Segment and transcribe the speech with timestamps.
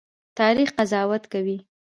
[0.39, 1.57] تاریخ قضاوت کوي